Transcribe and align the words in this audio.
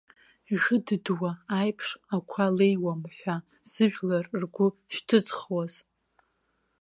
Ишыдыдуа 0.53 1.31
аиԥш 1.59 1.87
ақәа 2.15 2.55
леиуам 2.57 3.01
ҳәа, 3.15 3.35
зыжәлар 3.71 4.25
ргәы 4.41 4.67
шьҭызхуаз. 4.93 5.73